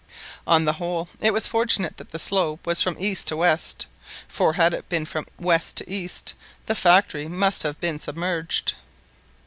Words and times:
On 0.47 0.65
the 0.65 0.73
whole, 0.81 1.09
it 1.19 1.31
was 1.31 1.45
fortunate 1.45 1.97
that 1.97 2.09
the 2.09 2.17
slope 2.17 2.65
was 2.65 2.81
from 2.81 2.97
east 2.97 3.27
to 3.27 3.37
west; 3.37 3.85
for 4.27 4.53
had 4.53 4.73
it 4.73 4.89
been 4.89 5.05
from 5.05 5.27
west 5.39 5.77
to 5.77 5.87
east, 5.87 6.33
the 6.65 6.73
factory 6.73 7.27
must 7.27 7.61
have 7.61 7.79
been 7.79 7.99
submerged. 7.99 8.73